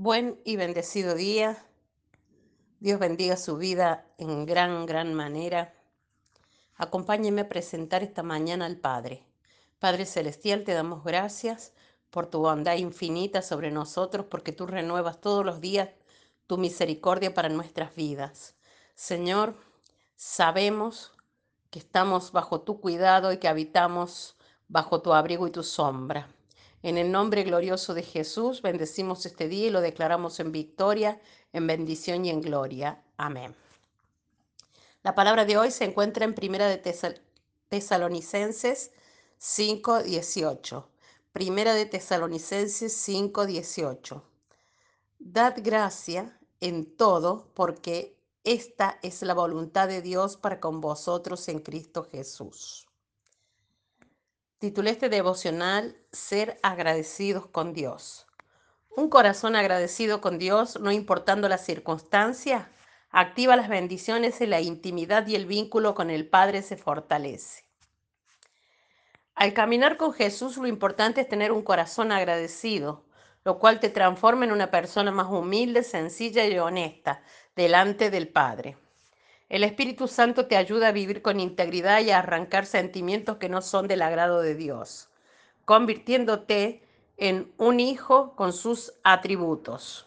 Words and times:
Buen 0.00 0.40
y 0.44 0.54
bendecido 0.54 1.16
día. 1.16 1.60
Dios 2.78 3.00
bendiga 3.00 3.36
su 3.36 3.56
vida 3.56 4.06
en 4.16 4.46
gran, 4.46 4.86
gran 4.86 5.12
manera. 5.12 5.74
Acompáñeme 6.76 7.40
a 7.40 7.48
presentar 7.48 8.04
esta 8.04 8.22
mañana 8.22 8.66
al 8.66 8.76
Padre. 8.76 9.24
Padre 9.80 10.06
Celestial, 10.06 10.62
te 10.62 10.72
damos 10.72 11.02
gracias 11.02 11.72
por 12.10 12.28
tu 12.28 12.38
bondad 12.38 12.76
infinita 12.76 13.42
sobre 13.42 13.72
nosotros, 13.72 14.26
porque 14.30 14.52
tú 14.52 14.68
renuevas 14.68 15.20
todos 15.20 15.44
los 15.44 15.60
días 15.60 15.88
tu 16.46 16.58
misericordia 16.58 17.34
para 17.34 17.48
nuestras 17.48 17.96
vidas. 17.96 18.54
Señor, 18.94 19.56
sabemos 20.14 21.10
que 21.70 21.80
estamos 21.80 22.30
bajo 22.30 22.60
tu 22.60 22.80
cuidado 22.80 23.32
y 23.32 23.38
que 23.38 23.48
habitamos 23.48 24.36
bajo 24.68 25.02
tu 25.02 25.12
abrigo 25.12 25.48
y 25.48 25.50
tu 25.50 25.64
sombra. 25.64 26.28
En 26.82 26.96
el 26.96 27.10
nombre 27.10 27.42
glorioso 27.42 27.92
de 27.92 28.02
Jesús, 28.02 28.62
bendecimos 28.62 29.26
este 29.26 29.48
día 29.48 29.66
y 29.66 29.70
lo 29.70 29.80
declaramos 29.80 30.38
en 30.38 30.52
victoria, 30.52 31.20
en 31.52 31.66
bendición 31.66 32.24
y 32.24 32.30
en 32.30 32.40
gloria. 32.40 33.02
Amén. 33.16 33.54
La 35.02 35.14
palabra 35.14 35.44
de 35.44 35.56
hoy 35.56 35.70
se 35.70 35.84
encuentra 35.84 36.24
en 36.24 36.34
Primera 36.34 36.68
de 36.68 36.82
Tesalonicenses 37.68 38.92
5:18. 39.38 40.88
Primera 41.32 41.74
de 41.74 41.86
Tesalonicenses 41.86 42.92
5:18. 42.92 44.22
Dad 45.18 45.54
gracia 45.58 46.38
en 46.60 46.96
todo, 46.96 47.50
porque 47.54 48.16
esta 48.44 48.98
es 49.02 49.22
la 49.22 49.34
voluntad 49.34 49.88
de 49.88 50.02
Dios 50.02 50.36
para 50.36 50.60
con 50.60 50.80
vosotros 50.80 51.48
en 51.48 51.60
Cristo 51.60 52.08
Jesús. 52.10 52.87
Titulé 54.58 54.90
este 54.90 55.08
devocional 55.08 55.96
Ser 56.10 56.58
agradecidos 56.64 57.46
con 57.46 57.72
Dios. 57.72 58.26
Un 58.90 59.08
corazón 59.08 59.54
agradecido 59.54 60.20
con 60.20 60.36
Dios, 60.36 60.80
no 60.80 60.90
importando 60.90 61.48
la 61.48 61.58
circunstancia, 61.58 62.68
activa 63.10 63.54
las 63.54 63.68
bendiciones 63.68 64.40
en 64.40 64.50
la 64.50 64.60
intimidad 64.60 65.28
y 65.28 65.36
el 65.36 65.46
vínculo 65.46 65.94
con 65.94 66.10
el 66.10 66.28
Padre 66.28 66.62
se 66.62 66.76
fortalece. 66.76 67.66
Al 69.36 69.52
caminar 69.52 69.96
con 69.96 70.12
Jesús 70.12 70.56
lo 70.56 70.66
importante 70.66 71.20
es 71.20 71.28
tener 71.28 71.52
un 71.52 71.62
corazón 71.62 72.10
agradecido, 72.10 73.04
lo 73.44 73.60
cual 73.60 73.78
te 73.78 73.90
transforma 73.90 74.44
en 74.44 74.50
una 74.50 74.72
persona 74.72 75.12
más 75.12 75.28
humilde, 75.28 75.84
sencilla 75.84 76.44
y 76.44 76.58
honesta 76.58 77.22
delante 77.54 78.10
del 78.10 78.26
Padre. 78.26 78.76
El 79.48 79.64
Espíritu 79.64 80.08
Santo 80.08 80.46
te 80.46 80.56
ayuda 80.56 80.88
a 80.88 80.92
vivir 80.92 81.22
con 81.22 81.40
integridad 81.40 82.00
y 82.02 82.10
a 82.10 82.18
arrancar 82.18 82.66
sentimientos 82.66 83.38
que 83.38 83.48
no 83.48 83.62
son 83.62 83.88
del 83.88 84.02
agrado 84.02 84.42
de 84.42 84.54
Dios, 84.54 85.08
convirtiéndote 85.64 86.82
en 87.16 87.50
un 87.56 87.80
hijo 87.80 88.34
con 88.36 88.52
sus 88.52 88.92
atributos, 89.04 90.06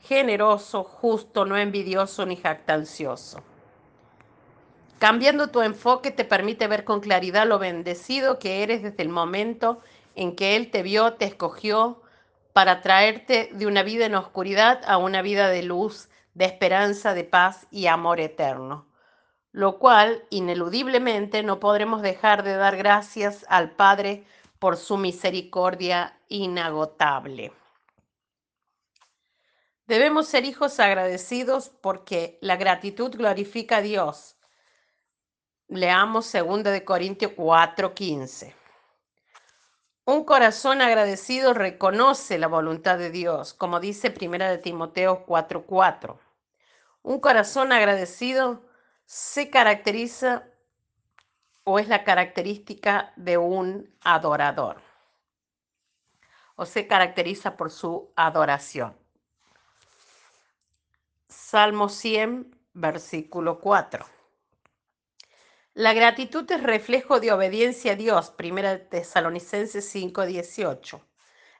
generoso, 0.00 0.82
justo, 0.82 1.44
no 1.44 1.58
envidioso 1.58 2.24
ni 2.24 2.36
jactancioso. 2.36 3.42
Cambiando 4.98 5.48
tu 5.48 5.60
enfoque 5.60 6.10
te 6.10 6.24
permite 6.24 6.66
ver 6.66 6.84
con 6.84 7.00
claridad 7.00 7.46
lo 7.46 7.58
bendecido 7.58 8.38
que 8.38 8.62
eres 8.62 8.82
desde 8.82 9.02
el 9.02 9.08
momento 9.10 9.80
en 10.14 10.34
que 10.34 10.56
Él 10.56 10.70
te 10.70 10.82
vio, 10.82 11.14
te 11.14 11.26
escogió 11.26 12.02
para 12.54 12.80
traerte 12.82 13.50
de 13.52 13.66
una 13.66 13.82
vida 13.82 14.06
en 14.06 14.14
oscuridad 14.14 14.80
a 14.86 14.96
una 14.96 15.22
vida 15.22 15.48
de 15.48 15.62
luz 15.62 16.09
de 16.40 16.46
esperanza, 16.46 17.12
de 17.12 17.24
paz 17.24 17.66
y 17.70 17.86
amor 17.86 18.18
eterno, 18.18 18.86
lo 19.52 19.78
cual 19.78 20.24
ineludiblemente 20.30 21.42
no 21.42 21.60
podremos 21.60 22.00
dejar 22.00 22.44
de 22.44 22.54
dar 22.54 22.78
gracias 22.78 23.44
al 23.50 23.72
Padre 23.72 24.24
por 24.58 24.78
su 24.78 24.96
misericordia 24.96 26.18
inagotable. 26.28 27.52
Debemos 29.86 30.28
ser 30.28 30.46
hijos 30.46 30.80
agradecidos 30.80 31.68
porque 31.68 32.38
la 32.40 32.56
gratitud 32.56 33.14
glorifica 33.14 33.76
a 33.76 33.82
Dios. 33.82 34.38
Leamos 35.68 36.32
2 36.32 36.64
de 36.64 36.84
Corintios 36.86 37.32
4:15. 37.32 38.54
Un 40.06 40.24
corazón 40.24 40.80
agradecido 40.80 41.52
reconoce 41.52 42.38
la 42.38 42.48
voluntad 42.48 42.96
de 42.96 43.10
Dios, 43.10 43.52
como 43.52 43.78
dice 43.78 44.10
Primera 44.10 44.48
de 44.48 44.56
Timoteo 44.56 45.26
4:4. 45.26 46.29
Un 47.02 47.20
corazón 47.20 47.72
agradecido 47.72 48.62
se 49.06 49.50
caracteriza 49.50 50.46
o 51.64 51.78
es 51.78 51.88
la 51.88 52.04
característica 52.04 53.12
de 53.16 53.38
un 53.38 53.94
adorador 54.02 54.82
o 56.56 56.66
se 56.66 56.86
caracteriza 56.86 57.56
por 57.56 57.70
su 57.70 58.12
adoración. 58.16 58.94
Salmo 61.26 61.88
100, 61.88 62.54
versículo 62.74 63.60
4. 63.60 64.04
La 65.72 65.94
gratitud 65.94 66.50
es 66.50 66.62
reflejo 66.62 67.18
de 67.18 67.32
obediencia 67.32 67.92
a 67.92 67.96
Dios, 67.96 68.34
1 68.38 68.88
Tesalonicenses 68.90 69.88
5:18. 69.94 71.00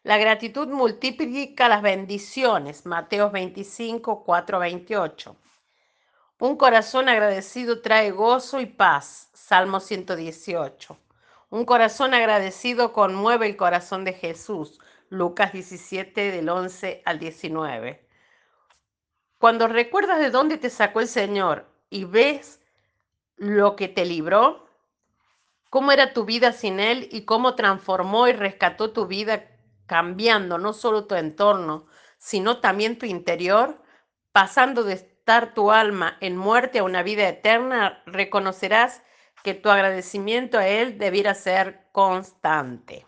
La 0.02 0.16
gratitud 0.16 0.66
multiplica 0.68 1.68
las 1.68 1.82
bendiciones, 1.82 2.86
Mateo 2.86 3.30
25, 3.30 4.24
4, 4.24 4.58
28. 4.58 5.36
Un 6.38 6.56
corazón 6.56 7.10
agradecido 7.10 7.82
trae 7.82 8.10
gozo 8.10 8.60
y 8.60 8.66
paz, 8.66 9.28
Salmo 9.34 9.78
118. 9.78 10.98
Un 11.50 11.66
corazón 11.66 12.14
agradecido 12.14 12.94
conmueve 12.94 13.46
el 13.46 13.58
corazón 13.58 14.06
de 14.06 14.14
Jesús, 14.14 14.80
Lucas 15.10 15.52
17 15.52 16.30
del 16.30 16.48
11 16.48 17.02
al 17.04 17.18
19. 17.18 18.02
Cuando 19.36 19.68
recuerdas 19.68 20.18
de 20.18 20.30
dónde 20.30 20.56
te 20.56 20.70
sacó 20.70 21.00
el 21.00 21.08
Señor 21.08 21.66
y 21.90 22.04
ves 22.04 22.62
lo 23.36 23.76
que 23.76 23.88
te 23.88 24.06
libró, 24.06 24.66
cómo 25.68 25.92
era 25.92 26.14
tu 26.14 26.24
vida 26.24 26.52
sin 26.52 26.80
Él 26.80 27.06
y 27.12 27.26
cómo 27.26 27.54
transformó 27.54 28.28
y 28.28 28.32
rescató 28.32 28.92
tu 28.92 29.06
vida 29.06 29.44
cambiando 29.90 30.56
no 30.56 30.72
solo 30.72 31.08
tu 31.08 31.16
entorno, 31.16 31.88
sino 32.16 32.60
también 32.60 32.96
tu 32.96 33.06
interior, 33.06 33.82
pasando 34.30 34.84
de 34.84 34.92
estar 34.92 35.52
tu 35.52 35.72
alma 35.72 36.16
en 36.20 36.36
muerte 36.36 36.78
a 36.78 36.84
una 36.84 37.02
vida 37.02 37.28
eterna, 37.28 38.00
reconocerás 38.06 39.02
que 39.42 39.52
tu 39.52 39.68
agradecimiento 39.68 40.58
a 40.58 40.68
Él 40.68 40.96
debiera 40.96 41.34
ser 41.34 41.88
constante. 41.90 43.04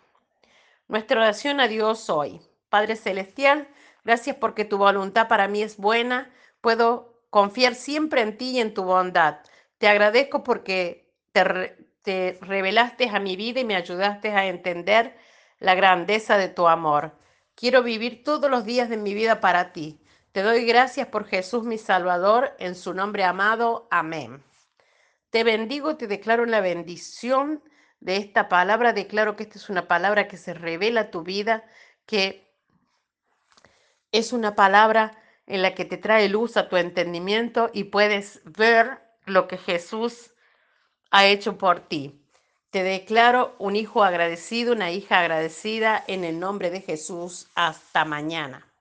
Nuestra 0.89 1.21
oración 1.21 1.61
a 1.61 1.69
Dios 1.69 2.11
hoy. 2.11 2.41
Padre 2.69 2.97
Celestial, 2.97 3.69
gracias 4.05 4.35
porque 4.35 4.65
tu 4.65 4.77
voluntad 4.77 5.29
para 5.29 5.47
mí 5.47 5.63
es 5.63 5.77
buena. 5.77 6.33
Puedo 6.61 7.23
confiar 7.31 7.77
siempre 7.77 8.23
en 8.23 8.37
ti 8.37 8.57
y 8.57 8.61
en 8.61 8.75
tu 8.75 8.83
bondad. 8.83 9.39
Te 9.79 9.87
agradezco 9.87 10.43
porque 10.43 11.15
te, 11.31 12.39
revelaste 12.41 13.09
a 13.09 13.21
mi 13.21 13.37
vida 13.37 13.61
y 13.61 13.65
me 13.65 13.77
ayudaste 13.77 14.33
a 14.33 14.47
entender 14.47 15.17
la 15.63 15.75
grandeza 15.77 16.37
de 16.37 16.49
tu 16.49 16.67
amor. 16.67 17.13
Quiero 17.55 17.83
vivir 17.83 18.25
todos 18.25 18.51
los 18.51 18.65
días 18.65 18.89
de 18.89 18.97
mi 18.97 19.15
vida 19.15 19.41
para 19.41 19.73
ti. 19.73 20.01
Te 20.33 20.43
doy 20.43 20.67
gracias 20.67 21.07
por 21.07 21.25
Jesús 21.25 21.63
mi 21.63 21.79
Salvador, 21.79 22.55
en 22.59 22.75
su 22.75 22.95
nombre 22.95 23.23
amado. 23.23 23.87
Amén. 23.91 24.43
Te 25.31 25.45
bendigo, 25.45 25.97
te 25.97 26.09
declaro 26.09 26.47
la 26.47 26.61
bendición 26.61 27.63
de 28.01 28.17
esta 28.17 28.49
palabra. 28.49 28.93
Declaro 28.93 29.37
que 29.37 29.45
esta 29.45 29.59
es 29.59 29.71
una 29.71 29.87
palabra 29.87 30.27
que 30.27 30.37
se 30.37 30.53
revela 30.53 31.03
a 31.03 31.11
tu 31.11 31.23
vida, 31.23 31.65
que 32.07 32.53
es 34.11 34.33
una 34.33 34.57
palabra 34.57 35.17
en 35.47 35.63
la 35.63 35.75
que 35.75 35.85
te 35.85 35.97
trae 35.97 36.29
luz 36.29 36.57
a 36.57 36.69
tu 36.69 36.77
entendimiento 36.77 37.71
y 37.73 37.85
puedes 37.85 38.43
ver 38.45 39.01
lo 39.27 39.47
que 39.47 39.59
Jesús 39.59 40.35
ha 41.13 41.27
hecho 41.27 41.57
por 41.57 41.81
ti. 41.81 42.22
Te 42.73 42.83
declaro 42.83 43.55
un 43.59 43.77
hijo 43.77 44.03
agradecido, 44.03 44.73
una 44.73 44.91
hija 44.91 45.21
agradecida 45.21 46.03
en 46.09 46.25
el 46.25 46.41
nombre 46.41 46.71
de 46.71 46.81
Jesús. 46.81 47.51
Hasta 47.55 48.07
mañana. 48.07 48.72